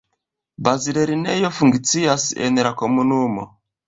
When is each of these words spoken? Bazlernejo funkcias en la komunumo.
Bazlernejo 0.67 1.51
funkcias 1.57 2.25
en 2.47 2.57
la 2.69 2.73
komunumo. 2.81 3.45